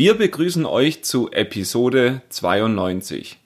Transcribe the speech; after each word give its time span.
Wir 0.00 0.14
begrüßen 0.14 0.64
euch 0.64 1.04
zu 1.04 1.30
Episode 1.30 2.22
92. 2.30 3.36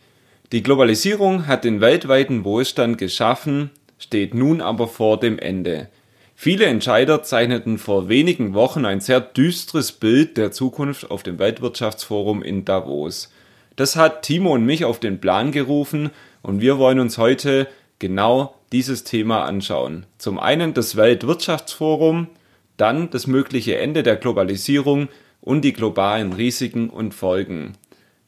Die 0.52 0.62
Globalisierung 0.62 1.48
hat 1.48 1.64
den 1.64 1.80
weltweiten 1.80 2.44
Wohlstand 2.44 2.96
geschaffen, 2.96 3.70
steht 3.98 4.34
nun 4.34 4.60
aber 4.60 4.86
vor 4.86 5.18
dem 5.18 5.40
Ende. 5.40 5.88
Viele 6.36 6.66
Entscheider 6.66 7.24
zeichneten 7.24 7.76
vor 7.76 8.08
wenigen 8.08 8.54
Wochen 8.54 8.84
ein 8.84 9.00
sehr 9.00 9.20
düstres 9.20 9.90
Bild 9.90 10.36
der 10.36 10.52
Zukunft 10.52 11.10
auf 11.10 11.24
dem 11.24 11.40
Weltwirtschaftsforum 11.40 12.44
in 12.44 12.64
Davos. 12.64 13.32
Das 13.74 13.96
hat 13.96 14.22
Timo 14.22 14.54
und 14.54 14.64
mich 14.64 14.84
auf 14.84 15.00
den 15.00 15.20
Plan 15.20 15.50
gerufen 15.50 16.10
und 16.40 16.60
wir 16.60 16.78
wollen 16.78 17.00
uns 17.00 17.18
heute 17.18 17.66
genau 17.98 18.54
dieses 18.70 19.02
Thema 19.02 19.42
anschauen. 19.44 20.06
Zum 20.18 20.38
einen 20.38 20.72
das 20.72 20.94
Weltwirtschaftsforum, 20.94 22.28
dann 22.76 23.10
das 23.10 23.26
mögliche 23.26 23.76
Ende 23.76 24.04
der 24.04 24.14
Globalisierung 24.14 25.08
und 25.44 25.60
die 25.60 25.74
globalen 25.74 26.32
Risiken 26.32 26.88
und 26.88 27.12
Folgen. 27.12 27.74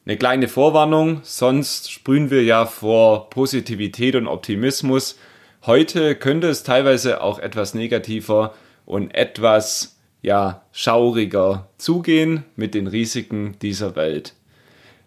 Eine 0.05 0.17
kleine 0.17 0.47
Vorwarnung, 0.47 1.21
sonst 1.23 1.91
sprühen 1.91 2.29
wir 2.29 2.43
ja 2.43 2.65
vor 2.67 3.31
Positivität 3.31 4.15
und 4.15 4.27
Optimismus. 4.27 5.17
Heute 5.65 6.15
könnte 6.15 6.47
es 6.47 6.61
teilweise 6.61 7.21
auch 7.21 7.39
etwas 7.39 7.73
negativer 7.73 8.53
und 8.85 9.15
etwas 9.15 9.97
ja, 10.21 10.61
schauriger 10.71 11.67
zugehen 11.77 12.45
mit 12.55 12.75
den 12.75 12.85
Risiken 12.85 13.57
dieser 13.63 13.95
Welt. 13.95 14.35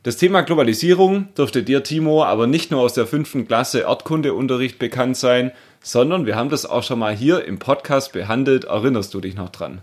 Das 0.03 0.17
Thema 0.17 0.41
Globalisierung 0.41 1.33
dürfte 1.34 1.62
dir, 1.62 1.84
Timo, 1.84 2.25
aber 2.25 2.49
nicht 2.49 2.73
nur 2.73 2.81
aus 2.81 2.95
der 2.95 3.06
fünften 3.06 3.47
Klasse 3.47 3.81
Erdkundeunterricht 3.83 4.81
bekannt 4.81 5.17
sein, 5.17 5.53
sondern 5.81 6.27
wir 6.27 6.34
haben 6.34 6.51
das 6.51 6.67
auch 6.67 6.83
schon 6.83 6.99
mal 6.99 7.15
hier 7.15 7.45
im 7.45 7.59
Podcast 7.59 8.12
behandelt. 8.12 8.65
Erinnerst 8.65 9.15
du 9.15 9.21
dich 9.21 9.37
noch 9.37 9.51
dran? 9.51 9.83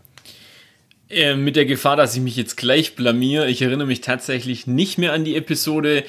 Äh, 1.09 1.35
mit 1.35 1.55
der 1.55 1.65
Gefahr, 1.65 1.95
dass 1.95 2.15
ich 2.15 2.21
mich 2.21 2.35
jetzt 2.35 2.57
gleich 2.57 2.95
blamier. 2.95 3.47
Ich 3.47 3.61
erinnere 3.61 3.87
mich 3.87 4.01
tatsächlich 4.01 4.67
nicht 4.67 4.97
mehr 4.97 5.13
an 5.13 5.23
die 5.23 5.35
Episode. 5.35 6.03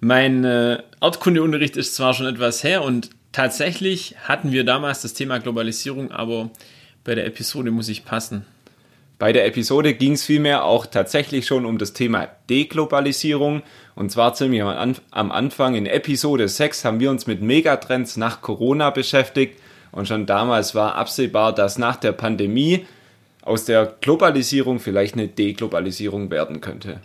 Mein 0.00 0.44
äh, 0.44 0.78
Erdkundeunterricht 1.00 1.76
ist 1.76 1.94
zwar 1.94 2.14
schon 2.14 2.26
etwas 2.26 2.64
her 2.64 2.82
und 2.82 3.10
tatsächlich 3.32 4.14
hatten 4.24 4.52
wir 4.52 4.64
damals 4.64 5.02
das 5.02 5.12
Thema 5.12 5.38
Globalisierung, 5.38 6.12
aber 6.12 6.50
bei 7.04 7.14
der 7.14 7.26
Episode 7.26 7.70
muss 7.70 7.88
ich 7.88 8.04
passen. 8.04 8.46
Bei 9.18 9.32
der 9.32 9.46
Episode 9.46 9.94
ging 9.94 10.12
es 10.12 10.24
vielmehr 10.24 10.64
auch 10.64 10.86
tatsächlich 10.86 11.44
schon 11.44 11.66
um 11.66 11.76
das 11.76 11.92
Thema 11.92 12.28
Deglobalisierung. 12.48 13.62
Und 13.96 14.12
zwar 14.12 14.34
ziemlich 14.34 14.62
am 14.62 15.32
Anfang 15.32 15.74
in 15.74 15.86
Episode 15.86 16.46
6 16.46 16.84
haben 16.84 17.00
wir 17.00 17.10
uns 17.10 17.26
mit 17.26 17.42
Megatrends 17.42 18.16
nach 18.16 18.40
Corona 18.42 18.90
beschäftigt. 18.90 19.58
Und 19.90 20.06
schon 20.06 20.26
damals 20.26 20.76
war 20.76 20.94
absehbar, 20.94 21.52
dass 21.52 21.78
nach 21.78 21.96
der 21.96 22.12
Pandemie 22.12 22.86
aus 23.48 23.64
der 23.64 23.96
Globalisierung 24.00 24.78
vielleicht 24.78 25.14
eine 25.14 25.28
Deglobalisierung 25.28 26.30
werden 26.30 26.60
könnte. 26.60 27.00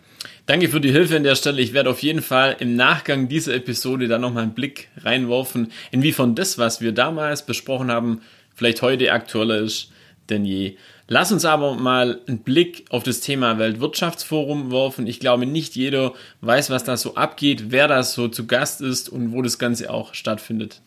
Danke 0.45 0.67
für 0.67 0.81
die 0.81 0.91
Hilfe 0.91 1.15
an 1.15 1.23
der 1.23 1.35
Stelle. 1.35 1.61
Ich 1.61 1.73
werde 1.73 1.89
auf 1.89 2.03
jeden 2.03 2.21
Fall 2.21 2.57
im 2.59 2.75
Nachgang 2.75 3.29
dieser 3.29 3.53
Episode 3.55 4.07
da 4.07 4.17
nochmal 4.17 4.43
einen 4.43 4.53
Blick 4.53 4.89
reinwerfen, 4.97 5.71
inwiefern 5.91 6.35
das, 6.35 6.57
was 6.57 6.81
wir 6.81 6.91
damals 6.91 7.45
besprochen 7.45 7.89
haben, 7.89 8.21
vielleicht 8.53 8.81
heute 8.81 9.11
aktueller 9.11 9.57
ist 9.57 9.89
denn 10.29 10.45
je. 10.45 10.77
Lass 11.07 11.31
uns 11.31 11.45
aber 11.45 11.75
mal 11.75 12.21
einen 12.27 12.39
Blick 12.39 12.85
auf 12.89 13.03
das 13.03 13.19
Thema 13.19 13.59
Weltwirtschaftsforum 13.59 14.71
werfen. 14.71 15.05
Ich 15.05 15.19
glaube, 15.19 15.45
nicht 15.45 15.75
jeder 15.75 16.13
weiß, 16.41 16.69
was 16.69 16.85
da 16.85 16.95
so 16.95 17.15
abgeht, 17.15 17.65
wer 17.71 17.87
da 17.87 18.03
so 18.03 18.29
zu 18.29 18.47
Gast 18.47 18.81
ist 18.81 19.09
und 19.09 19.33
wo 19.33 19.41
das 19.41 19.59
Ganze 19.59 19.91
auch 19.91 20.13
stattfindet. 20.13 20.81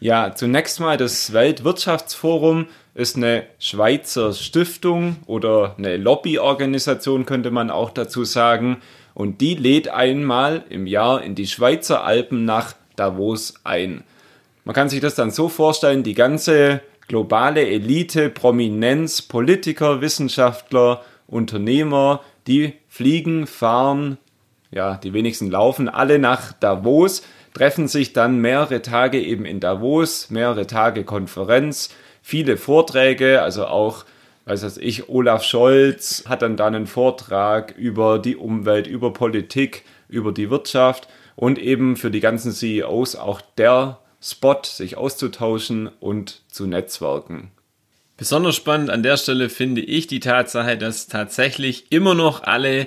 Ja, 0.00 0.32
zunächst 0.32 0.78
mal 0.78 0.96
das 0.96 1.32
Weltwirtschaftsforum 1.32 2.66
ist 2.94 3.16
eine 3.16 3.46
Schweizer 3.58 4.32
Stiftung 4.32 5.16
oder 5.26 5.74
eine 5.76 5.96
Lobbyorganisation, 5.96 7.26
könnte 7.26 7.50
man 7.50 7.70
auch 7.70 7.90
dazu 7.90 8.24
sagen. 8.24 8.76
Und 9.14 9.40
die 9.40 9.56
lädt 9.56 9.88
einmal 9.88 10.62
im 10.68 10.86
Jahr 10.86 11.22
in 11.22 11.34
die 11.34 11.48
Schweizer 11.48 12.04
Alpen 12.04 12.44
nach 12.44 12.74
Davos 12.94 13.54
ein. 13.64 14.04
Man 14.64 14.74
kann 14.74 14.88
sich 14.88 15.00
das 15.00 15.16
dann 15.16 15.32
so 15.32 15.48
vorstellen, 15.48 16.04
die 16.04 16.14
ganze 16.14 16.80
globale 17.08 17.66
Elite, 17.66 18.30
Prominenz, 18.30 19.22
Politiker, 19.22 20.00
Wissenschaftler, 20.00 21.02
Unternehmer, 21.26 22.20
die 22.46 22.74
fliegen, 22.88 23.48
fahren, 23.48 24.18
ja, 24.70 24.96
die 24.96 25.12
wenigsten 25.12 25.50
laufen 25.50 25.88
alle 25.88 26.18
nach 26.18 26.52
Davos 26.52 27.22
treffen 27.58 27.88
sich 27.88 28.12
dann 28.12 28.38
mehrere 28.38 28.82
Tage 28.82 29.20
eben 29.20 29.44
in 29.44 29.58
Davos, 29.58 30.30
mehrere 30.30 30.68
Tage 30.68 31.02
Konferenz, 31.02 31.90
viele 32.22 32.56
Vorträge, 32.56 33.42
also 33.42 33.66
auch, 33.66 34.04
weiß 34.44 34.76
ich, 34.76 35.08
Olaf 35.08 35.42
Scholz 35.42 36.22
hat 36.28 36.42
dann 36.42 36.56
dann 36.56 36.76
einen 36.76 36.86
Vortrag 36.86 37.74
über 37.76 38.20
die 38.20 38.36
Umwelt, 38.36 38.86
über 38.86 39.12
Politik, 39.12 39.84
über 40.08 40.30
die 40.30 40.50
Wirtschaft 40.50 41.08
und 41.34 41.58
eben 41.58 41.96
für 41.96 42.12
die 42.12 42.20
ganzen 42.20 42.52
CEOs 42.52 43.16
auch 43.16 43.40
der 43.40 43.98
Spot, 44.22 44.60
sich 44.62 44.96
auszutauschen 44.96 45.90
und 45.98 46.42
zu 46.46 46.68
netzwerken. 46.68 47.50
Besonders 48.16 48.54
spannend 48.54 48.90
an 48.90 49.02
der 49.02 49.16
Stelle 49.16 49.48
finde 49.48 49.80
ich 49.80 50.06
die 50.06 50.20
Tatsache, 50.20 50.78
dass 50.78 51.08
tatsächlich 51.08 51.90
immer 51.90 52.14
noch 52.14 52.44
alle 52.44 52.86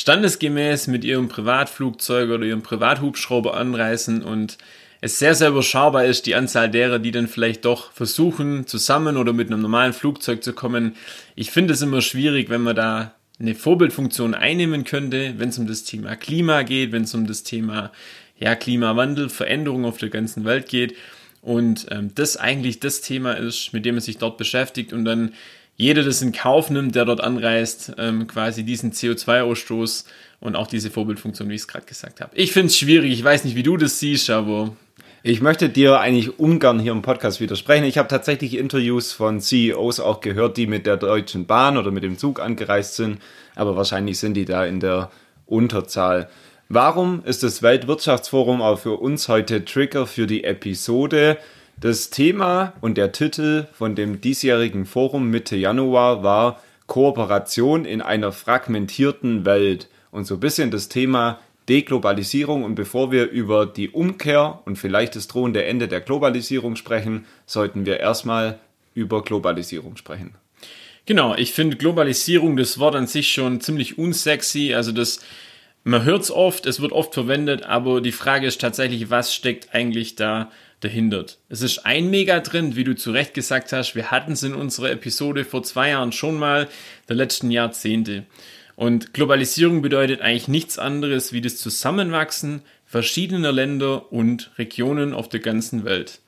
standesgemäß 0.00 0.86
mit 0.86 1.04
ihrem 1.04 1.28
Privatflugzeug 1.28 2.30
oder 2.30 2.44
ihrem 2.44 2.62
Privathubschrauber 2.62 3.56
anreisen 3.56 4.22
und 4.22 4.58
es 5.02 5.18
sehr, 5.18 5.34
sehr 5.34 5.48
überschaubar 5.48 6.04
ist, 6.04 6.26
die 6.26 6.34
Anzahl 6.34 6.70
derer, 6.70 6.98
die 6.98 7.10
dann 7.10 7.28
vielleicht 7.28 7.64
doch 7.64 7.92
versuchen, 7.92 8.66
zusammen 8.66 9.16
oder 9.16 9.32
mit 9.32 9.50
einem 9.50 9.62
normalen 9.62 9.92
Flugzeug 9.92 10.42
zu 10.42 10.52
kommen. 10.52 10.96
Ich 11.36 11.50
finde 11.50 11.72
es 11.72 11.82
immer 11.82 12.02
schwierig, 12.02 12.50
wenn 12.50 12.62
man 12.62 12.76
da 12.76 13.14
eine 13.38 13.54
Vorbildfunktion 13.54 14.34
einnehmen 14.34 14.84
könnte, 14.84 15.34
wenn 15.38 15.48
es 15.48 15.58
um 15.58 15.66
das 15.66 15.84
Thema 15.84 16.16
Klima 16.16 16.62
geht, 16.62 16.92
wenn 16.92 17.04
es 17.04 17.14
um 17.14 17.26
das 17.26 17.42
Thema 17.42 17.92
ja, 18.38 18.54
Klimawandel, 18.54 19.30
Veränderung 19.30 19.86
auf 19.86 19.96
der 19.96 20.10
ganzen 20.10 20.44
Welt 20.44 20.68
geht 20.68 20.94
und 21.42 21.86
ähm, 21.90 22.12
das 22.14 22.36
eigentlich 22.36 22.80
das 22.80 23.00
Thema 23.00 23.32
ist, 23.32 23.72
mit 23.72 23.84
dem 23.84 23.96
man 23.96 24.02
sich 24.02 24.18
dort 24.18 24.36
beschäftigt 24.36 24.92
und 24.92 25.04
dann 25.04 25.32
jeder 25.76 26.02
das 26.02 26.20
in 26.20 26.32
Kauf 26.32 26.68
nimmt, 26.68 26.94
der 26.94 27.06
dort 27.06 27.22
anreist, 27.22 27.94
ähm, 27.96 28.26
quasi 28.26 28.64
diesen 28.64 28.92
CO2-Ausstoß 28.92 30.04
und 30.40 30.54
auch 30.54 30.66
diese 30.66 30.90
Vorbildfunktion, 30.90 31.48
wie 31.48 31.54
ich 31.54 31.62
es 31.62 31.68
gerade 31.68 31.86
gesagt 31.86 32.20
habe. 32.20 32.36
Ich 32.36 32.52
finde 32.52 32.66
es 32.66 32.76
schwierig, 32.76 33.12
ich 33.12 33.24
weiß 33.24 33.44
nicht, 33.44 33.56
wie 33.56 33.62
du 33.62 33.78
das 33.78 33.98
siehst, 33.98 34.28
aber 34.28 34.76
ich 35.22 35.40
möchte 35.40 35.70
dir 35.70 36.00
eigentlich 36.00 36.38
ungern 36.38 36.80
hier 36.80 36.92
im 36.92 37.02
Podcast 37.02 37.40
widersprechen. 37.40 37.84
Ich 37.84 37.96
habe 37.96 38.08
tatsächlich 38.08 38.56
Interviews 38.56 39.12
von 39.12 39.40
CEOs 39.40 40.00
auch 40.00 40.20
gehört, 40.20 40.58
die 40.58 40.66
mit 40.66 40.84
der 40.84 40.98
Deutschen 40.98 41.46
Bahn 41.46 41.78
oder 41.78 41.90
mit 41.90 42.04
dem 42.04 42.18
Zug 42.18 42.40
angereist 42.40 42.96
sind, 42.96 43.18
aber 43.54 43.76
wahrscheinlich 43.76 44.18
sind 44.18 44.34
die 44.34 44.44
da 44.44 44.64
in 44.64 44.80
der 44.80 45.10
Unterzahl. 45.46 46.28
Warum 46.72 47.24
ist 47.24 47.42
das 47.42 47.64
Weltwirtschaftsforum 47.64 48.62
auch 48.62 48.78
für 48.78 48.92
uns 49.00 49.26
heute 49.26 49.64
Trigger 49.64 50.06
für 50.06 50.28
die 50.28 50.44
Episode? 50.44 51.36
Das 51.80 52.10
Thema 52.10 52.74
und 52.80 52.96
der 52.96 53.10
Titel 53.10 53.66
von 53.72 53.96
dem 53.96 54.20
diesjährigen 54.20 54.86
Forum 54.86 55.30
Mitte 55.30 55.56
Januar 55.56 56.22
war 56.22 56.62
Kooperation 56.86 57.84
in 57.84 58.00
einer 58.00 58.30
fragmentierten 58.30 59.44
Welt 59.44 59.88
und 60.12 60.28
so 60.28 60.34
ein 60.34 60.40
bisschen 60.40 60.70
das 60.70 60.88
Thema 60.88 61.40
Deglobalisierung. 61.68 62.62
Und 62.62 62.76
bevor 62.76 63.10
wir 63.10 63.28
über 63.28 63.66
die 63.66 63.90
Umkehr 63.90 64.60
und 64.64 64.76
vielleicht 64.76 65.16
das 65.16 65.26
drohende 65.26 65.64
Ende 65.64 65.88
der 65.88 66.00
Globalisierung 66.00 66.76
sprechen, 66.76 67.26
sollten 67.46 67.84
wir 67.84 67.98
erstmal 67.98 68.60
über 68.94 69.24
Globalisierung 69.24 69.96
sprechen. 69.96 70.36
Genau, 71.04 71.34
ich 71.34 71.52
finde 71.52 71.76
Globalisierung, 71.76 72.56
das 72.56 72.78
Wort 72.78 72.94
an 72.94 73.08
sich 73.08 73.32
schon 73.32 73.60
ziemlich 73.60 73.98
unsexy. 73.98 74.72
Also 74.72 74.92
das, 74.92 75.18
man 75.84 76.04
hört 76.04 76.22
es 76.22 76.30
oft, 76.30 76.66
es 76.66 76.80
wird 76.80 76.92
oft 76.92 77.14
verwendet, 77.14 77.62
aber 77.62 78.00
die 78.00 78.12
Frage 78.12 78.46
ist 78.46 78.60
tatsächlich, 78.60 79.10
was 79.10 79.34
steckt 79.34 79.74
eigentlich 79.74 80.16
da 80.16 80.50
hindert. 80.82 81.38
Es 81.48 81.60
ist 81.60 81.84
ein 81.84 82.08
Megatrend, 82.08 82.74
wie 82.74 82.84
du 82.84 82.94
zu 82.94 83.10
Recht 83.10 83.34
gesagt 83.34 83.72
hast. 83.72 83.94
Wir 83.94 84.10
hatten 84.10 84.32
es 84.32 84.42
in 84.42 84.54
unserer 84.54 84.90
Episode 84.90 85.44
vor 85.44 85.62
zwei 85.62 85.90
Jahren 85.90 86.12
schon 86.12 86.38
mal, 86.38 86.68
der 87.08 87.16
letzten 87.16 87.50
Jahrzehnte. 87.50 88.24
Und 88.76 89.12
Globalisierung 89.12 89.82
bedeutet 89.82 90.22
eigentlich 90.22 90.48
nichts 90.48 90.78
anderes 90.78 91.34
wie 91.34 91.42
das 91.42 91.58
Zusammenwachsen 91.58 92.62
verschiedener 92.86 93.52
Länder 93.52 94.10
und 94.10 94.50
Regionen 94.56 95.12
auf 95.12 95.28
der 95.28 95.40
ganzen 95.40 95.84
Welt. 95.84 96.20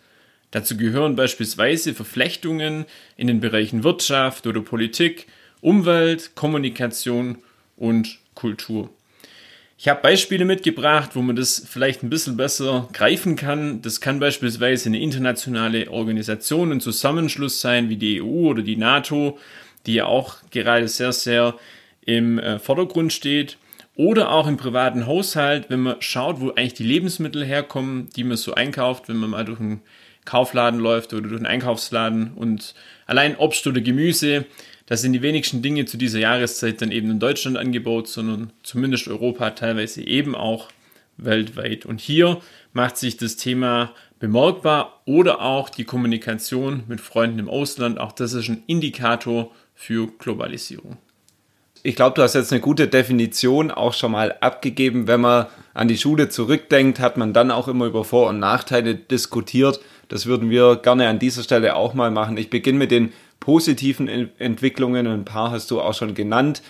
Dazu 0.50 0.76
gehören 0.76 1.16
beispielsweise 1.16 1.94
Verflechtungen 1.94 2.84
in 3.16 3.26
den 3.26 3.40
Bereichen 3.40 3.84
Wirtschaft 3.84 4.46
oder 4.46 4.60
Politik 4.60 5.26
Umwelt, 5.62 6.34
Kommunikation 6.34 7.38
und 7.76 8.18
Kultur. 8.34 8.90
Ich 9.84 9.88
habe 9.88 10.00
Beispiele 10.00 10.44
mitgebracht, 10.44 11.16
wo 11.16 11.22
man 11.22 11.34
das 11.34 11.66
vielleicht 11.68 12.04
ein 12.04 12.08
bisschen 12.08 12.36
besser 12.36 12.88
greifen 12.92 13.34
kann. 13.34 13.82
Das 13.82 14.00
kann 14.00 14.20
beispielsweise 14.20 14.88
eine 14.88 15.00
internationale 15.00 15.90
Organisation, 15.90 16.70
ein 16.70 16.80
Zusammenschluss 16.80 17.60
sein, 17.60 17.88
wie 17.88 17.96
die 17.96 18.22
EU 18.22 18.50
oder 18.50 18.62
die 18.62 18.76
NATO, 18.76 19.40
die 19.86 19.94
ja 19.94 20.04
auch 20.04 20.36
gerade 20.52 20.86
sehr, 20.86 21.10
sehr 21.10 21.56
im 22.02 22.38
äh, 22.38 22.60
Vordergrund 22.60 23.12
steht. 23.12 23.58
Oder 23.96 24.30
auch 24.30 24.46
im 24.46 24.56
privaten 24.56 25.08
Haushalt, 25.08 25.68
wenn 25.68 25.80
man 25.80 25.96
schaut, 25.98 26.40
wo 26.40 26.50
eigentlich 26.50 26.74
die 26.74 26.84
Lebensmittel 26.84 27.44
herkommen, 27.44 28.08
die 28.14 28.22
man 28.22 28.36
so 28.36 28.54
einkauft, 28.54 29.08
wenn 29.08 29.16
man 29.16 29.30
mal 29.30 29.44
durch 29.44 29.58
einen 29.58 29.82
Kaufladen 30.24 30.78
läuft 30.78 31.12
oder 31.12 31.22
durch 31.22 31.38
einen 31.38 31.46
Einkaufsladen 31.46 32.34
und 32.36 32.76
allein 33.06 33.34
Obst 33.36 33.66
oder 33.66 33.80
Gemüse 33.80 34.46
das 34.92 35.00
sind 35.00 35.14
die 35.14 35.22
wenigsten 35.22 35.62
Dinge 35.62 35.86
zu 35.86 35.96
dieser 35.96 36.18
Jahreszeit 36.18 36.82
dann 36.82 36.92
eben 36.92 37.10
in 37.10 37.18
Deutschland 37.18 37.56
angebaut, 37.56 38.08
sondern 38.08 38.52
zumindest 38.62 39.08
Europa 39.08 39.48
teilweise 39.52 40.02
eben 40.02 40.34
auch 40.34 40.68
weltweit. 41.16 41.86
Und 41.86 41.98
hier 41.98 42.42
macht 42.74 42.98
sich 42.98 43.16
das 43.16 43.36
Thema 43.36 43.92
bemerkbar 44.20 45.00
oder 45.06 45.40
auch 45.40 45.70
die 45.70 45.84
Kommunikation 45.84 46.82
mit 46.88 47.00
Freunden 47.00 47.38
im 47.38 47.48
Ausland. 47.48 47.98
Auch 47.98 48.12
das 48.12 48.34
ist 48.34 48.50
ein 48.50 48.64
Indikator 48.66 49.50
für 49.74 50.08
Globalisierung. 50.18 50.98
Ich 51.82 51.96
glaube, 51.96 52.14
du 52.14 52.22
hast 52.22 52.34
jetzt 52.34 52.52
eine 52.52 52.60
gute 52.60 52.86
Definition 52.86 53.70
auch 53.70 53.94
schon 53.94 54.12
mal 54.12 54.36
abgegeben. 54.42 55.06
Wenn 55.06 55.22
man 55.22 55.46
an 55.72 55.88
die 55.88 55.96
Schule 55.96 56.28
zurückdenkt, 56.28 57.00
hat 57.00 57.16
man 57.16 57.32
dann 57.32 57.50
auch 57.50 57.66
immer 57.66 57.86
über 57.86 58.04
Vor- 58.04 58.28
und 58.28 58.40
Nachteile 58.40 58.94
diskutiert. 58.94 59.80
Das 60.08 60.26
würden 60.26 60.50
wir 60.50 60.76
gerne 60.76 61.08
an 61.08 61.18
dieser 61.18 61.42
Stelle 61.42 61.76
auch 61.76 61.94
mal 61.94 62.10
machen. 62.10 62.36
Ich 62.36 62.50
beginne 62.50 62.78
mit 62.78 62.90
den 62.90 63.14
positiven 63.42 64.08
Entwicklungen, 64.38 65.08
ein 65.08 65.24
paar 65.24 65.50
hast 65.50 65.72
du 65.72 65.80
auch 65.80 65.94
schon 65.94 66.14
genannt. 66.14 66.62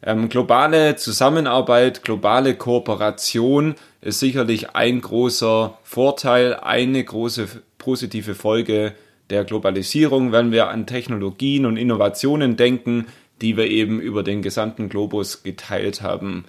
Ähm, 0.00 0.28
globale 0.28 0.94
Zusammenarbeit, 0.94 2.04
globale 2.04 2.54
Kooperation 2.54 3.74
ist 4.00 4.20
sicherlich 4.20 4.70
ein 4.76 5.00
großer 5.00 5.76
Vorteil, 5.82 6.54
eine 6.54 7.02
große 7.02 7.48
positive 7.78 8.36
Folge 8.36 8.92
der 9.28 9.42
Globalisierung, 9.42 10.30
wenn 10.30 10.52
wir 10.52 10.68
an 10.68 10.86
Technologien 10.86 11.66
und 11.66 11.76
Innovationen 11.76 12.56
denken, 12.56 13.06
die 13.42 13.56
wir 13.56 13.66
eben 13.66 14.00
über 14.00 14.22
den 14.22 14.40
gesamten 14.40 14.88
Globus 14.88 15.42
geteilt 15.42 16.00
haben. 16.00 16.44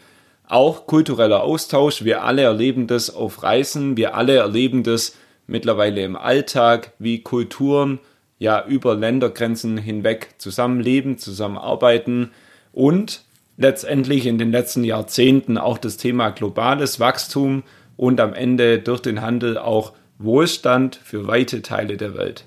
Auch 0.48 0.86
kultureller 0.86 1.42
Austausch, 1.42 2.04
wir 2.04 2.24
alle 2.24 2.44
erleben 2.44 2.86
das 2.86 3.10
auf 3.10 3.42
Reisen, 3.42 3.98
wir 3.98 4.14
alle 4.14 4.36
erleben 4.36 4.84
das 4.84 5.16
mittlerweile 5.48 6.04
im 6.04 6.16
Alltag, 6.16 6.92
wie 7.00 7.24
Kulturen 7.24 8.00
ja 8.42 8.66
über 8.66 8.96
Ländergrenzen 8.96 9.78
hinweg 9.78 10.30
zusammenleben, 10.40 11.20
zusammenarbeiten 11.20 12.32
und 12.72 13.22
letztendlich 13.56 14.26
in 14.26 14.40
den 14.40 14.52
letzten 14.52 14.84
Jahrzehnten 14.84 15.60
auch 15.60 15.78
das 15.78 15.98
Thema 15.98 16.32
globales 16.32 17.00
Wachstum 17.00 17.62
und 17.98 18.20
am 18.20 18.34
Ende 18.34 18.80
durch 18.80 19.00
den 19.00 19.22
Handel 19.22 19.60
auch 19.60 19.94
Wohlstand 20.18 21.00
für 21.04 21.28
weite 21.28 21.62
Teile 21.62 21.98
der 21.98 22.16
Welt. 22.16 22.46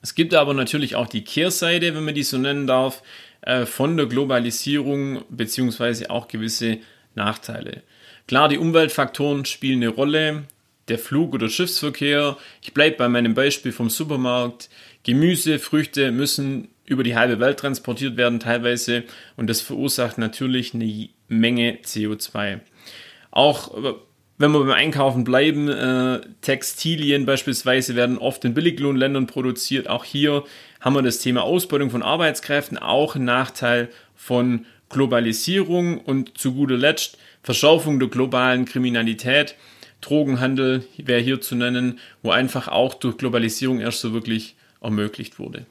Es 0.00 0.14
gibt 0.14 0.32
aber 0.32 0.54
natürlich 0.54 0.94
auch 0.94 1.08
die 1.08 1.24
Kehrseite, 1.24 1.96
wenn 1.96 2.04
man 2.04 2.14
die 2.14 2.22
so 2.22 2.38
nennen 2.38 2.68
darf, 2.68 3.02
äh, 3.40 3.66
von 3.66 3.96
der 3.96 4.06
Globalisierung 4.06 5.24
beziehungsweise 5.28 6.08
auch 6.08 6.28
gewisse 6.28 6.78
Nachteile. 7.16 7.82
Klar, 8.28 8.48
die 8.48 8.58
Umweltfaktoren 8.58 9.44
spielen 9.44 9.82
eine 9.82 9.88
Rolle 9.88 10.44
der 10.88 10.98
Flug- 10.98 11.34
oder 11.34 11.48
Schiffsverkehr. 11.48 12.36
Ich 12.62 12.74
bleibe 12.74 12.96
bei 12.96 13.08
meinem 13.08 13.34
Beispiel 13.34 13.72
vom 13.72 13.90
Supermarkt. 13.90 14.68
Gemüse, 15.02 15.58
Früchte 15.58 16.12
müssen 16.12 16.68
über 16.86 17.02
die 17.02 17.16
halbe 17.16 17.38
Welt 17.40 17.58
transportiert 17.58 18.16
werden 18.16 18.40
teilweise 18.40 19.04
und 19.36 19.48
das 19.48 19.60
verursacht 19.60 20.18
natürlich 20.18 20.74
eine 20.74 21.08
Menge 21.28 21.78
CO2. 21.84 22.60
Auch 23.30 23.76
äh, 23.84 23.94
wenn 24.40 24.52
wir 24.52 24.60
beim 24.60 24.70
Einkaufen 24.70 25.24
bleiben, 25.24 25.68
äh, 25.68 26.20
Textilien 26.42 27.26
beispielsweise 27.26 27.96
werden 27.96 28.18
oft 28.18 28.44
in 28.44 28.54
Billiglohnländern 28.54 29.26
produziert. 29.26 29.88
Auch 29.88 30.04
hier 30.04 30.44
haben 30.80 30.94
wir 30.94 31.02
das 31.02 31.18
Thema 31.18 31.42
Ausbeutung 31.42 31.90
von 31.90 32.02
Arbeitskräften, 32.02 32.78
auch 32.78 33.16
ein 33.16 33.24
Nachteil 33.24 33.88
von 34.14 34.64
Globalisierung 34.90 35.98
und 35.98 36.38
zu 36.38 36.54
guter 36.54 36.76
Letzt 36.76 37.18
Verschaufung 37.42 37.98
der 37.98 38.08
globalen 38.08 38.64
Kriminalität. 38.64 39.56
Drogenhandel 40.00 40.84
wäre 40.96 41.20
hier 41.20 41.40
zu 41.40 41.54
nennen, 41.54 41.98
wo 42.22 42.30
einfach 42.30 42.68
auch 42.68 42.94
durch 42.94 43.16
Globalisierung 43.16 43.80
erst 43.80 44.00
so 44.00 44.12
wirklich 44.12 44.56
ermöglicht 44.80 45.38
wurde. 45.38 45.66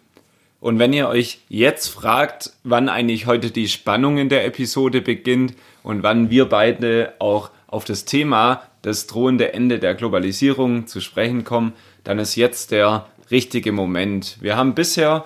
Und 0.59 0.79
wenn 0.79 0.93
ihr 0.93 1.07
euch 1.07 1.39
jetzt 1.49 1.87
fragt, 1.87 2.51
wann 2.63 2.89
eigentlich 2.89 3.27
heute 3.27 3.51
die 3.51 3.67
Spannung 3.67 4.17
in 4.17 4.29
der 4.29 4.45
Episode 4.45 5.01
beginnt 5.01 5.53
und 5.83 6.03
wann 6.03 6.29
wir 6.29 6.45
beide 6.45 7.13
auch 7.19 7.51
auf 7.67 7.85
das 7.85 8.05
Thema 8.05 8.63
das 8.81 9.07
drohende 9.07 9.53
Ende 9.53 9.79
der 9.79 9.93
Globalisierung 9.93 10.87
zu 10.87 10.99
sprechen 10.99 11.43
kommen, 11.43 11.73
dann 12.03 12.19
ist 12.19 12.35
jetzt 12.35 12.71
der 12.71 13.07
richtige 13.29 13.71
Moment. 13.71 14.37
Wir 14.41 14.55
haben 14.55 14.73
bisher 14.73 15.25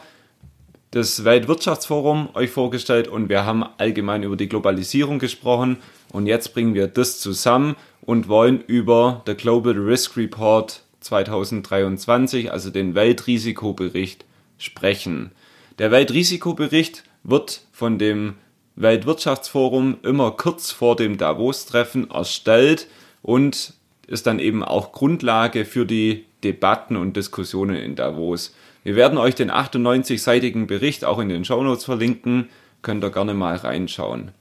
das 0.92 1.24
Weltwirtschaftsforum 1.24 2.30
euch 2.34 2.50
vorgestellt 2.50 3.08
und 3.08 3.30
wir 3.30 3.46
haben 3.46 3.64
allgemein 3.78 4.24
über 4.24 4.36
die 4.36 4.50
Globalisierung 4.50 5.20
gesprochen 5.20 5.78
und 6.12 6.28
jetzt 6.28 6.54
bringen 6.54 6.74
wir 6.74 6.88
das 6.88 7.20
zusammen 7.20 7.76
und 8.02 8.28
wollen 8.28 8.62
über 8.62 9.24
der 9.28 9.36
Global 9.36 9.78
Risk 9.78 10.18
Report 10.18 10.84
2023, 11.00 12.52
also 12.52 12.70
den 12.70 12.96
Weltrisikobericht, 12.96 14.26
sprechen. 14.58 15.32
Der 15.80 15.92
Weltrisikobericht 15.92 17.04
wird 17.24 17.62
von 17.72 17.98
dem 17.98 18.36
Weltwirtschaftsforum 18.76 19.98
immer 20.04 20.32
kurz 20.32 20.72
vor 20.72 20.96
dem 20.96 21.18
Davos-Treffen 21.18 22.12
erstellt 22.12 22.88
und 23.22 23.74
ist 24.08 24.28
dann 24.28 24.40
eben 24.40 24.64
auch 24.64 24.92
Grundlage 24.92 25.66
für 25.66 25.86
die 25.86 26.26
Debatten 26.44 26.98
und 26.98 27.16
Diskussionen 27.16 27.76
in 27.76 27.96
Davos. 27.96 28.54
Wir 28.84 28.96
werden 28.96 29.18
euch 29.18 29.36
den 29.36 29.52
98-seitigen 29.52 30.68
Bericht 30.68 31.06
auch 31.06 31.20
in 31.20 31.30
den 31.30 31.46
Shownotes 31.46 31.86
verlinken, 31.86 32.50
könnt 32.82 33.04
ihr 33.04 33.12
gerne 33.12 33.34
mal 33.34 33.56
reinschauen. 33.56 34.32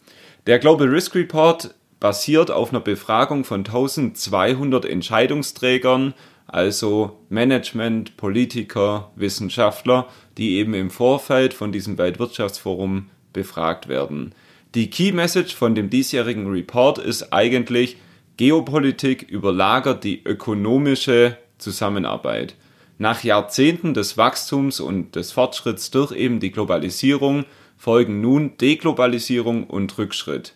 Der 0.46 0.58
Global 0.58 0.88
Risk 0.88 1.14
Report 1.14 1.74
basiert 2.00 2.50
auf 2.50 2.70
einer 2.70 2.80
Befragung 2.80 3.44
von 3.44 3.60
1200 3.60 4.86
Entscheidungsträgern, 4.86 6.14
also 6.46 7.18
Management, 7.28 8.16
Politiker, 8.16 9.12
Wissenschaftler, 9.16 10.08
die 10.38 10.56
eben 10.56 10.72
im 10.72 10.90
Vorfeld 10.90 11.52
von 11.52 11.72
diesem 11.72 11.98
Weltwirtschaftsforum 11.98 13.10
befragt 13.34 13.86
werden. 13.88 14.34
Die 14.74 14.88
Key 14.88 15.12
Message 15.12 15.54
von 15.54 15.74
dem 15.74 15.90
diesjährigen 15.90 16.50
Report 16.50 16.98
ist 16.98 17.34
eigentlich, 17.34 17.98
Geopolitik 18.38 19.22
überlagert 19.22 20.04
die 20.04 20.24
ökonomische 20.24 21.36
Zusammenarbeit. 21.58 22.54
Nach 22.96 23.22
Jahrzehnten 23.22 23.92
des 23.92 24.16
Wachstums 24.16 24.80
und 24.80 25.16
des 25.16 25.32
Fortschritts 25.32 25.90
durch 25.90 26.12
eben 26.12 26.40
die 26.40 26.50
Globalisierung 26.50 27.44
folgen 27.80 28.20
nun 28.20 28.58
Deglobalisierung 28.58 29.64
und 29.64 29.96
Rückschritt. 29.96 30.52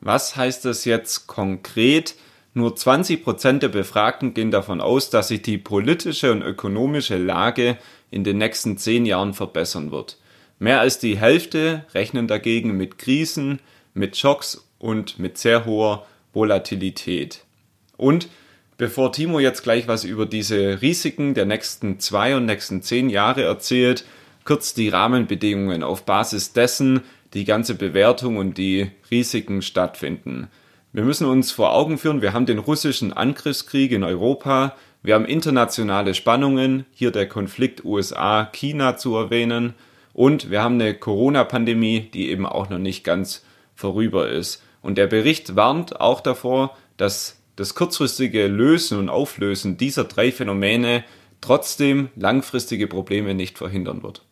Was 0.00 0.36
heißt 0.36 0.64
das 0.64 0.86
jetzt 0.86 1.26
konkret? 1.26 2.14
Nur 2.54 2.74
20 2.74 3.22
Prozent 3.22 3.62
der 3.62 3.68
Befragten 3.68 4.32
gehen 4.32 4.50
davon 4.50 4.80
aus, 4.80 5.10
dass 5.10 5.28
sich 5.28 5.42
die 5.42 5.58
politische 5.58 6.32
und 6.32 6.40
ökonomische 6.40 7.18
Lage 7.18 7.76
in 8.10 8.24
den 8.24 8.38
nächsten 8.38 8.78
zehn 8.78 9.04
Jahren 9.04 9.34
verbessern 9.34 9.90
wird. 9.90 10.16
Mehr 10.58 10.80
als 10.80 10.98
die 10.98 11.18
Hälfte 11.18 11.84
rechnen 11.92 12.26
dagegen 12.26 12.74
mit 12.74 12.96
Krisen, 12.96 13.60
mit 13.92 14.16
Schocks 14.16 14.66
und 14.78 15.18
mit 15.18 15.36
sehr 15.36 15.66
hoher 15.66 16.06
Volatilität. 16.32 17.44
Und 17.98 18.30
bevor 18.78 19.12
Timo 19.12 19.40
jetzt 19.40 19.62
gleich 19.62 19.88
was 19.88 20.04
über 20.04 20.24
diese 20.24 20.80
Risiken 20.80 21.34
der 21.34 21.44
nächsten 21.44 22.00
zwei 22.00 22.34
und 22.34 22.46
nächsten 22.46 22.80
zehn 22.80 23.10
Jahre 23.10 23.42
erzählt, 23.42 24.06
kurz 24.46 24.72
die 24.72 24.88
Rahmenbedingungen, 24.88 25.82
auf 25.82 26.06
Basis 26.06 26.54
dessen 26.54 27.02
die 27.34 27.44
ganze 27.44 27.74
Bewertung 27.74 28.38
und 28.38 28.56
die 28.56 28.90
Risiken 29.10 29.60
stattfinden. 29.60 30.48
Wir 30.92 31.04
müssen 31.04 31.26
uns 31.26 31.52
vor 31.52 31.74
Augen 31.74 31.98
führen, 31.98 32.22
wir 32.22 32.32
haben 32.32 32.46
den 32.46 32.58
russischen 32.58 33.12
Angriffskrieg 33.12 33.92
in 33.92 34.02
Europa, 34.02 34.74
wir 35.02 35.14
haben 35.14 35.26
internationale 35.26 36.14
Spannungen, 36.14 36.86
hier 36.92 37.10
der 37.10 37.28
Konflikt 37.28 37.84
USA-China 37.84 38.96
zu 38.96 39.14
erwähnen, 39.14 39.74
und 40.16 40.50
wir 40.50 40.62
haben 40.62 40.76
eine 40.76 40.94
Corona-Pandemie, 40.94 42.08
die 42.14 42.30
eben 42.30 42.46
auch 42.46 42.70
noch 42.70 42.78
nicht 42.78 43.04
ganz 43.04 43.44
vorüber 43.74 44.30
ist. 44.30 44.62
Und 44.80 44.96
der 44.96 45.08
Bericht 45.08 45.56
warnt 45.56 46.00
auch 46.00 46.22
davor, 46.22 46.74
dass 46.96 47.42
das 47.56 47.74
kurzfristige 47.74 48.46
Lösen 48.46 48.98
und 48.98 49.10
Auflösen 49.10 49.76
dieser 49.76 50.04
drei 50.04 50.32
Phänomene 50.32 51.04
trotzdem 51.42 52.08
langfristige 52.16 52.86
Probleme 52.86 53.34
nicht 53.34 53.58
verhindern 53.58 54.02
wird. 54.02 54.25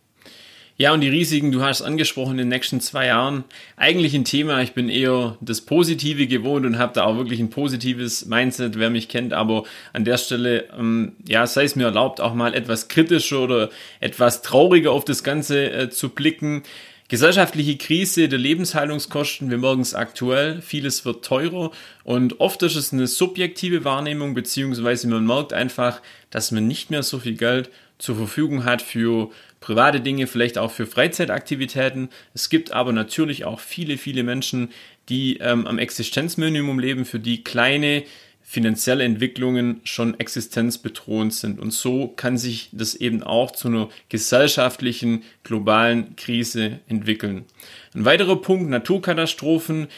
Ja, 0.76 0.92
und 0.92 1.02
die 1.02 1.08
Risiken, 1.08 1.52
du 1.52 1.62
hast 1.62 1.82
angesprochen 1.82 2.32
in 2.32 2.38
den 2.38 2.48
nächsten 2.48 2.80
zwei 2.80 3.06
Jahren. 3.06 3.44
Eigentlich 3.76 4.12
ein 4.12 4.24
Thema, 4.24 4.60
ich 4.60 4.72
bin 4.72 4.88
eher 4.88 5.36
das 5.40 5.60
Positive 5.60 6.26
gewohnt 6.26 6.66
und 6.66 6.78
habe 6.78 6.92
da 6.92 7.04
auch 7.04 7.16
wirklich 7.16 7.38
ein 7.38 7.48
positives 7.48 8.26
Mindset, 8.26 8.76
wer 8.76 8.90
mich 8.90 9.08
kennt. 9.08 9.32
Aber 9.32 9.62
an 9.92 10.04
der 10.04 10.18
Stelle, 10.18 10.68
ähm, 10.76 11.12
ja, 11.28 11.46
sei 11.46 11.62
es 11.62 11.76
mir 11.76 11.84
erlaubt, 11.84 12.20
auch 12.20 12.34
mal 12.34 12.54
etwas 12.54 12.88
kritischer 12.88 13.42
oder 13.42 13.70
etwas 14.00 14.42
trauriger 14.42 14.90
auf 14.90 15.04
das 15.04 15.22
Ganze 15.22 15.70
äh, 15.70 15.90
zu 15.90 16.08
blicken. 16.08 16.64
Gesellschaftliche 17.06 17.76
Krise 17.76 18.28
der 18.28 18.40
Lebenshaltungskosten, 18.40 19.50
wir 19.50 19.58
merken 19.58 19.82
es 19.82 19.94
aktuell, 19.94 20.60
vieles 20.60 21.04
wird 21.04 21.24
teurer 21.24 21.70
und 22.02 22.40
oft 22.40 22.62
ist 22.62 22.74
es 22.76 22.92
eine 22.92 23.06
subjektive 23.06 23.84
Wahrnehmung, 23.84 24.34
beziehungsweise 24.34 25.06
man 25.06 25.24
merkt 25.26 25.52
einfach, 25.52 26.00
dass 26.30 26.50
man 26.50 26.66
nicht 26.66 26.90
mehr 26.90 27.02
so 27.02 27.18
viel 27.18 27.36
Geld 27.36 27.70
zur 27.98 28.16
Verfügung 28.16 28.64
hat 28.64 28.82
für 28.82 29.30
private 29.60 30.00
Dinge, 30.00 30.26
vielleicht 30.26 30.58
auch 30.58 30.70
für 30.70 30.86
Freizeitaktivitäten. 30.86 32.08
Es 32.34 32.50
gibt 32.50 32.72
aber 32.72 32.92
natürlich 32.92 33.44
auch 33.44 33.60
viele, 33.60 33.96
viele 33.98 34.22
Menschen, 34.22 34.70
die 35.08 35.38
ähm, 35.38 35.66
am 35.66 35.78
Existenzminimum 35.78 36.78
leben, 36.78 37.04
für 37.04 37.18
die 37.18 37.44
kleine 37.44 38.04
finanzielle 38.46 39.04
Entwicklungen 39.04 39.80
schon 39.84 40.20
existenzbedrohend 40.20 41.32
sind. 41.32 41.58
Und 41.58 41.72
so 41.72 42.08
kann 42.08 42.36
sich 42.36 42.68
das 42.72 42.94
eben 42.94 43.22
auch 43.22 43.50
zu 43.52 43.68
einer 43.68 43.88
gesellschaftlichen 44.10 45.22
globalen 45.42 46.14
Krise 46.16 46.80
entwickeln. 46.86 47.46
Ein 47.94 48.04
weiterer 48.04 48.36
Punkt, 48.36 48.68
Naturkatastrophen. 48.68 49.88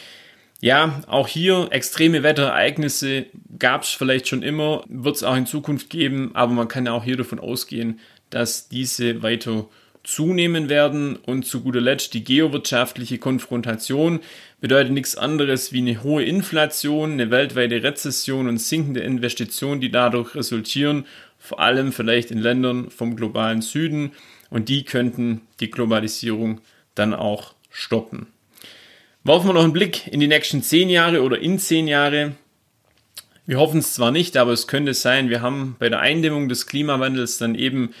Ja, 0.59 1.01
auch 1.05 1.27
hier 1.27 1.67
extreme 1.71 2.23
Wetterereignisse 2.23 3.27
gab 3.59 3.83
es 3.83 3.89
vielleicht 3.89 4.27
schon 4.27 4.41
immer, 4.41 4.83
wird 4.87 5.15
es 5.15 5.23
auch 5.23 5.35
in 5.35 5.45
Zukunft 5.45 5.89
geben, 5.89 6.31
aber 6.33 6.51
man 6.51 6.67
kann 6.67 6.87
ja 6.87 6.93
auch 6.93 7.03
hier 7.03 7.17
davon 7.17 7.39
ausgehen, 7.39 7.99
dass 8.31 8.67
diese 8.67 9.21
weiter 9.21 9.67
zunehmen 10.03 10.69
werden. 10.69 11.17
Und 11.17 11.45
zu 11.45 11.61
guter 11.61 11.81
Letzt 11.81 12.13
die 12.15 12.23
geowirtschaftliche 12.23 13.19
Konfrontation 13.19 14.21
bedeutet 14.59 14.93
nichts 14.93 15.15
anderes 15.15 15.73
wie 15.73 15.79
eine 15.79 16.01
hohe 16.01 16.23
Inflation, 16.23 17.11
eine 17.11 17.29
weltweite 17.29 17.83
Rezession 17.83 18.47
und 18.47 18.57
sinkende 18.57 19.01
Investitionen, 19.01 19.81
die 19.81 19.91
dadurch 19.91 20.33
resultieren, 20.33 21.05
vor 21.37 21.59
allem 21.59 21.91
vielleicht 21.91 22.31
in 22.31 22.39
Ländern 22.39 22.89
vom 22.89 23.15
globalen 23.15 23.61
Süden. 23.61 24.13
Und 24.49 24.69
die 24.69 24.85
könnten 24.85 25.41
die 25.59 25.69
Globalisierung 25.69 26.61
dann 26.95 27.13
auch 27.13 27.53
stoppen. 27.69 28.27
Werfen 29.27 29.49
wir 29.49 29.53
noch 29.55 29.63
einen 29.63 29.73
Blick 29.73 30.07
in 30.07 30.21
die 30.21 30.29
nächsten 30.29 30.63
zehn 30.63 30.87
Jahre 30.87 31.21
oder 31.21 31.37
in 31.37 31.59
zehn 31.59 31.89
Jahre. 31.89 32.35
Wir 33.45 33.59
hoffen 33.59 33.79
es 33.79 33.93
zwar 33.93 34.09
nicht, 34.09 34.37
aber 34.37 34.53
es 34.53 34.67
könnte 34.67 34.93
sein, 34.93 35.29
wir 35.29 35.41
haben 35.41 35.75
bei 35.79 35.89
der 35.89 35.99
Eindämmung 35.99 36.47
des 36.47 36.65
Klimawandels 36.65 37.37
dann 37.37 37.53
eben 37.53 37.93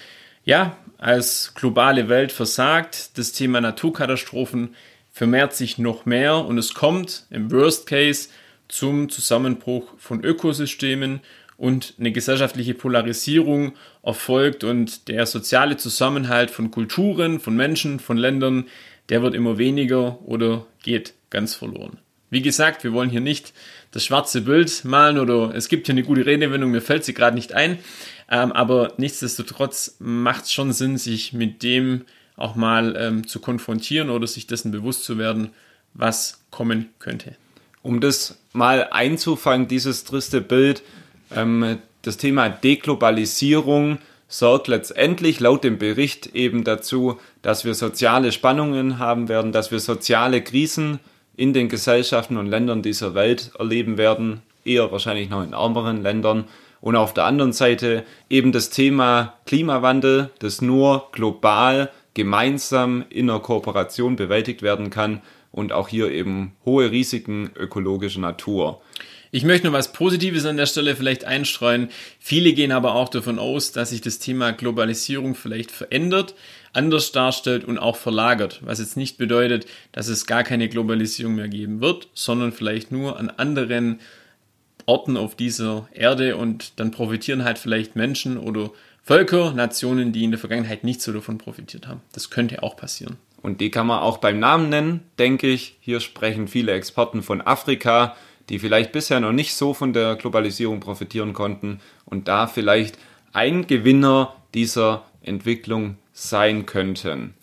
ja, 0.45 0.77
als 0.97 1.53
globale 1.53 2.07
Welt 2.07 2.31
versagt. 2.31 3.17
Das 3.17 3.33
Thema 3.33 3.59
Naturkatastrophen 3.59 4.73
vermehrt 5.11 5.53
sich 5.53 5.77
noch 5.77 6.05
mehr 6.05 6.45
und 6.45 6.57
es 6.57 6.73
kommt 6.73 7.25
im 7.29 7.51
Worst 7.51 7.87
Case 7.87 8.29
zum 8.69 9.09
Zusammenbruch 9.09 9.95
von 9.97 10.23
Ökosystemen 10.23 11.19
und 11.57 11.95
eine 11.99 12.13
gesellschaftliche 12.13 12.73
Polarisierung 12.73 13.73
erfolgt 14.01 14.63
und 14.63 15.09
der 15.09 15.25
soziale 15.25 15.75
Zusammenhalt 15.75 16.51
von 16.51 16.71
Kulturen, 16.71 17.41
von 17.41 17.57
Menschen, 17.57 17.99
von 17.99 18.15
Ländern, 18.15 18.67
der 19.09 19.21
wird 19.21 19.35
immer 19.35 19.57
weniger 19.57 20.21
oder 20.25 20.65
geht 20.83 21.16
ganz 21.29 21.55
verloren. 21.55 21.97
Wie 22.29 22.41
gesagt, 22.41 22.83
wir 22.83 22.91
wollen 22.91 23.09
hier 23.09 23.21
nicht 23.21 23.53
das 23.91 24.03
schwarze 24.03 24.41
Bild 24.41 24.83
malen 24.83 25.17
oder 25.17 25.55
es 25.55 25.69
gibt 25.69 25.87
hier 25.87 25.93
eine 25.93 26.03
gute 26.03 26.25
Redewendung, 26.25 26.71
mir 26.71 26.81
fällt 26.81 27.05
sie 27.05 27.13
gerade 27.13 27.35
nicht 27.35 27.53
ein. 27.53 27.79
Ähm, 28.29 28.51
aber 28.51 28.93
nichtsdestotrotz 28.97 29.95
macht 29.99 30.45
es 30.45 30.51
schon 30.51 30.73
Sinn, 30.73 30.97
sich 30.97 31.31
mit 31.31 31.63
dem 31.63 32.05
auch 32.35 32.55
mal 32.55 32.95
ähm, 32.97 33.27
zu 33.27 33.39
konfrontieren 33.39 34.09
oder 34.09 34.27
sich 34.27 34.45
dessen 34.45 34.71
bewusst 34.71 35.05
zu 35.05 35.17
werden, 35.17 35.51
was 35.93 36.41
kommen 36.51 36.89
könnte. 36.99 37.35
Um 37.81 38.01
das 38.01 38.37
mal 38.51 38.89
einzufangen, 38.91 39.69
dieses 39.69 40.03
triste 40.03 40.41
Bild, 40.41 40.83
ähm, 41.33 41.79
das 42.01 42.17
Thema 42.17 42.49
Deglobalisierung 42.49 43.99
sorgt 44.27 44.67
letztendlich 44.67 45.39
laut 45.39 45.63
dem 45.63 45.77
Bericht 45.77 46.27
eben 46.27 46.65
dazu, 46.65 47.19
dass 47.41 47.63
wir 47.63 47.73
soziale 47.73 48.33
Spannungen 48.33 48.99
haben 48.99 49.29
werden, 49.29 49.53
dass 49.53 49.71
wir 49.71 49.79
soziale 49.79 50.43
Krisen 50.43 50.99
in 51.37 51.53
den 51.53 51.69
Gesellschaften 51.69 52.35
und 52.35 52.47
Ländern 52.47 52.81
dieser 52.81 53.13
Welt 53.13 53.51
erleben 53.57 53.97
werden, 53.97 54.41
eher 54.65 54.91
wahrscheinlich 54.91 55.29
noch 55.29 55.43
in 55.43 55.53
ärmeren 55.53 56.01
Ländern. 56.01 56.45
Und 56.81 56.95
auf 56.95 57.13
der 57.13 57.25
anderen 57.25 57.53
Seite 57.53 58.03
eben 58.29 58.51
das 58.51 58.69
Thema 58.69 59.35
Klimawandel, 59.45 60.31
das 60.39 60.61
nur 60.61 61.07
global 61.11 61.89
gemeinsam 62.13 63.05
in 63.09 63.29
einer 63.29 63.39
Kooperation 63.39 64.15
bewältigt 64.15 64.61
werden 64.63 64.89
kann 64.89 65.21
und 65.51 65.71
auch 65.71 65.87
hier 65.87 66.11
eben 66.11 66.53
hohe 66.65 66.91
Risiken 66.91 67.51
ökologischer 67.55 68.19
Natur. 68.19 68.81
Ich 69.31 69.43
möchte 69.43 69.67
noch 69.67 69.73
was 69.73 69.91
Positives 69.91 70.45
an 70.45 70.57
der 70.57 70.65
Stelle 70.67 70.95
vielleicht 70.95 71.25
einstreuen. 71.25 71.89
Viele 72.19 72.53
gehen 72.53 72.71
aber 72.71 72.95
auch 72.95 73.09
davon 73.09 73.39
aus, 73.39 73.71
dass 73.71 73.89
sich 73.89 74.01
das 74.01 74.19
Thema 74.19 74.51
Globalisierung 74.51 75.35
vielleicht 75.35 75.71
verändert, 75.71 76.33
anders 76.77 77.11
darstellt 77.11 77.65
und 77.65 77.79
auch 77.79 77.97
verlagert. 77.97 78.61
Was 78.63 78.79
jetzt 78.79 78.95
nicht 78.95 79.17
bedeutet, 79.17 79.65
dass 79.91 80.07
es 80.07 80.25
gar 80.27 80.43
keine 80.43 80.69
Globalisierung 80.69 81.35
mehr 81.35 81.47
geben 81.47 81.81
wird, 81.81 82.07
sondern 82.13 82.51
vielleicht 82.51 82.91
nur 82.91 83.19
an 83.19 83.29
anderen 83.29 83.99
Orten 84.85 85.17
auf 85.17 85.35
dieser 85.35 85.89
Erde 85.91 86.37
und 86.37 86.79
dann 86.79 86.91
profitieren 86.91 87.43
halt 87.43 87.57
vielleicht 87.57 87.95
Menschen 87.95 88.37
oder 88.37 88.71
Völker, 89.03 89.53
Nationen, 89.53 90.11
die 90.11 90.23
in 90.23 90.31
der 90.31 90.39
Vergangenheit 90.39 90.83
nicht 90.83 91.01
so 91.01 91.11
davon 91.11 91.37
profitiert 91.37 91.87
haben. 91.87 92.01
Das 92.13 92.29
könnte 92.29 92.61
auch 92.63 92.77
passieren. 92.77 93.17
Und 93.41 93.61
die 93.61 93.71
kann 93.71 93.87
man 93.87 93.99
auch 93.99 94.17
beim 94.17 94.39
Namen 94.39 94.69
nennen, 94.69 95.01
denke 95.19 95.47
ich. 95.47 95.77
Hier 95.79 95.99
sprechen 95.99 96.47
viele 96.47 96.73
Experten 96.73 97.23
von 97.23 97.41
Afrika, 97.41 98.15
die 98.49 98.59
vielleicht 98.59 98.91
bisher 98.91 99.19
noch 99.19 99.31
nicht 99.31 99.53
so 99.53 99.73
von 99.73 99.93
der 99.93 100.15
Globalisierung 100.15 100.79
profitieren 100.79 101.33
konnten 101.33 101.79
und 102.05 102.27
da 102.27 102.47
vielleicht 102.47 102.97
ein 103.33 103.67
Gewinner 103.67 104.35
dieser 104.53 105.05
Entwicklung 105.21 105.97
sein 106.17 106.65
könnten. 106.65 107.35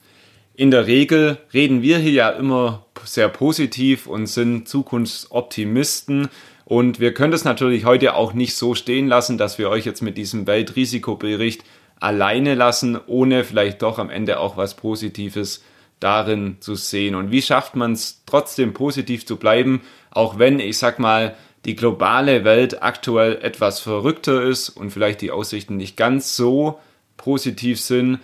In 0.54 0.70
der 0.70 0.86
Regel 0.86 1.38
reden 1.52 1.80
wir 1.82 1.98
hier 1.98 2.12
ja 2.12 2.30
immer 2.30 2.86
sehr 3.04 3.28
positiv 3.28 4.06
und 4.06 4.26
sind 4.26 4.68
Zukunftsoptimisten. 4.68 6.28
Und 6.64 6.98
wir 6.98 7.14
können 7.14 7.30
das 7.30 7.44
natürlich 7.44 7.84
heute 7.84 8.14
auch 8.14 8.32
nicht 8.32 8.56
so 8.56 8.74
stehen 8.74 9.06
lassen, 9.06 9.38
dass 9.38 9.58
wir 9.58 9.70
euch 9.70 9.84
jetzt 9.84 10.00
mit 10.00 10.16
diesem 10.16 10.46
Weltrisikobericht 10.46 11.62
alleine 12.00 12.54
lassen, 12.54 12.98
ohne 13.06 13.44
vielleicht 13.44 13.82
doch 13.82 13.98
am 13.98 14.10
Ende 14.10 14.40
auch 14.40 14.56
was 14.56 14.74
Positives 14.74 15.62
darin 16.00 16.56
zu 16.60 16.74
sehen. 16.74 17.14
Und 17.14 17.30
wie 17.30 17.42
schafft 17.42 17.76
man 17.76 17.92
es 17.92 18.22
trotzdem 18.26 18.74
positiv 18.74 19.24
zu 19.24 19.36
bleiben, 19.36 19.82
auch 20.10 20.38
wenn, 20.38 20.58
ich 20.58 20.78
sag 20.78 20.98
mal, 20.98 21.36
die 21.64 21.76
globale 21.76 22.44
Welt 22.44 22.82
aktuell 22.82 23.38
etwas 23.40 23.80
verrückter 23.80 24.42
ist 24.42 24.68
und 24.68 24.90
vielleicht 24.90 25.20
die 25.20 25.30
Aussichten 25.30 25.76
nicht 25.76 25.96
ganz 25.96 26.36
so 26.36 26.80
positiv 27.16 27.80
sind. 27.80 28.18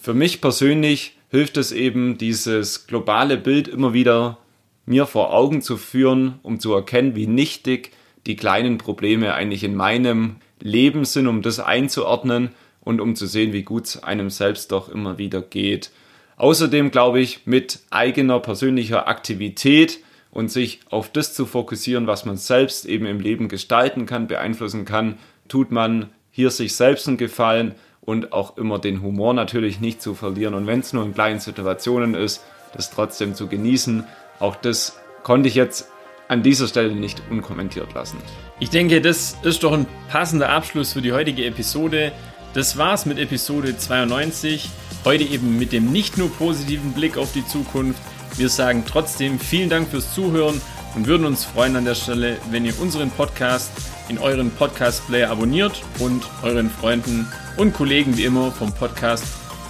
Für 0.00 0.14
mich 0.14 0.40
persönlich 0.40 1.18
hilft 1.28 1.58
es 1.58 1.72
eben, 1.72 2.16
dieses 2.16 2.86
globale 2.86 3.36
Bild 3.36 3.68
immer 3.68 3.92
wieder 3.92 4.38
mir 4.86 5.04
vor 5.04 5.34
Augen 5.34 5.60
zu 5.60 5.76
führen, 5.76 6.40
um 6.42 6.58
zu 6.58 6.72
erkennen, 6.72 7.14
wie 7.16 7.26
nichtig 7.26 7.90
die 8.26 8.34
kleinen 8.34 8.78
Probleme 8.78 9.34
eigentlich 9.34 9.62
in 9.62 9.76
meinem 9.76 10.36
Leben 10.58 11.04
sind, 11.04 11.26
um 11.26 11.42
das 11.42 11.60
einzuordnen 11.60 12.48
und 12.80 13.02
um 13.02 13.14
zu 13.14 13.26
sehen, 13.26 13.52
wie 13.52 13.62
gut 13.62 13.84
es 13.84 14.02
einem 14.02 14.30
selbst 14.30 14.72
doch 14.72 14.88
immer 14.88 15.18
wieder 15.18 15.42
geht. 15.42 15.90
Außerdem 16.36 16.90
glaube 16.90 17.20
ich, 17.20 17.46
mit 17.46 17.80
eigener 17.90 18.40
persönlicher 18.40 19.06
Aktivität 19.06 19.98
und 20.30 20.50
sich 20.50 20.80
auf 20.88 21.12
das 21.12 21.34
zu 21.34 21.44
fokussieren, 21.44 22.06
was 22.06 22.24
man 22.24 22.38
selbst 22.38 22.86
eben 22.86 23.04
im 23.04 23.20
Leben 23.20 23.48
gestalten 23.48 24.06
kann, 24.06 24.28
beeinflussen 24.28 24.86
kann, 24.86 25.18
tut 25.46 25.70
man 25.70 26.08
hier 26.30 26.50
sich 26.50 26.74
selbst 26.74 27.06
einen 27.06 27.18
Gefallen 27.18 27.74
und 28.10 28.32
auch 28.32 28.56
immer 28.56 28.80
den 28.80 29.02
Humor 29.02 29.34
natürlich 29.34 29.80
nicht 29.80 30.02
zu 30.02 30.14
verlieren. 30.16 30.54
Und 30.54 30.66
wenn 30.66 30.80
es 30.80 30.92
nur 30.92 31.04
in 31.04 31.14
kleinen 31.14 31.38
Situationen 31.38 32.14
ist, 32.14 32.42
das 32.74 32.90
trotzdem 32.90 33.34
zu 33.34 33.46
genießen. 33.46 34.04
Auch 34.40 34.56
das 34.56 34.98
konnte 35.22 35.48
ich 35.48 35.54
jetzt 35.54 35.88
an 36.28 36.42
dieser 36.42 36.66
Stelle 36.66 36.94
nicht 36.94 37.22
unkommentiert 37.30 37.92
lassen. 37.94 38.18
Ich 38.58 38.70
denke, 38.70 39.00
das 39.00 39.36
ist 39.42 39.62
doch 39.62 39.72
ein 39.72 39.86
passender 40.08 40.50
Abschluss 40.50 40.92
für 40.92 41.02
die 41.02 41.12
heutige 41.12 41.44
Episode. 41.44 42.12
Das 42.52 42.76
war's 42.76 43.06
mit 43.06 43.18
Episode 43.18 43.76
92. 43.76 44.68
Heute 45.04 45.24
eben 45.24 45.58
mit 45.58 45.72
dem 45.72 45.92
nicht 45.92 46.18
nur 46.18 46.30
positiven 46.30 46.92
Blick 46.92 47.16
auf 47.16 47.32
die 47.32 47.46
Zukunft. 47.46 48.00
Wir 48.36 48.48
sagen 48.48 48.84
trotzdem 48.86 49.38
vielen 49.38 49.70
Dank 49.70 49.88
fürs 49.88 50.14
Zuhören 50.14 50.60
und 50.96 51.06
würden 51.06 51.26
uns 51.26 51.44
freuen 51.44 51.76
an 51.76 51.84
der 51.84 51.94
Stelle, 51.94 52.38
wenn 52.50 52.64
ihr 52.64 52.78
unseren 52.80 53.10
Podcast 53.10 53.70
in 54.08 54.18
euren 54.18 54.50
Podcast-Player 54.50 55.30
abonniert 55.30 55.82
und 56.00 56.24
euren 56.42 56.68
Freunden 56.68 57.30
und 57.60 57.74
Kollegen 57.74 58.16
wie 58.16 58.24
immer 58.24 58.50
vom 58.50 58.72
Podcast 58.72 59.24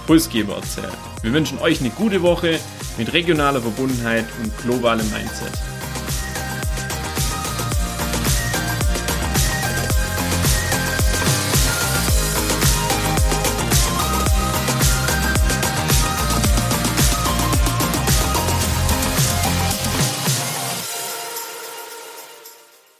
Pulsgeber 0.07 0.55
erzählt. 0.55 0.97
Wir 1.23 1.33
wünschen 1.33 1.59
euch 1.59 1.81
eine 1.81 1.89
gute 1.89 2.21
Woche 2.21 2.57
mit 2.97 3.11
regionaler 3.11 3.59
Verbundenheit 3.59 4.25
und 4.41 4.57
globalem 4.59 5.05
Mindset. 5.11 5.70